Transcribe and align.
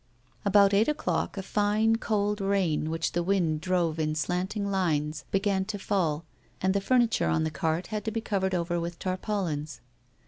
About 0.43 0.73
eight 0.73 0.87
o'clock 0.87 1.37
a 1.37 1.43
fine, 1.43 1.97
cold 1.97 2.41
rain, 2.41 2.89
which 2.89 3.11
the 3.11 3.21
wind 3.21 3.61
drove 3.61 3.99
in 3.99 4.15
slanting 4.15 4.71
lines, 4.71 5.25
began 5.29 5.63
to 5.65 5.77
fall, 5.77 6.25
and 6.59 6.73
the 6.73 6.81
furniture 6.81 7.27
on 7.29 7.43
the 7.43 7.51
cart 7.51 7.85
had 7.93 8.03
to 8.05 8.11
be 8.11 8.19
covered 8.19 8.55
over 8.55 8.79
with 8.79 8.97
tarpaulins. 8.97 9.79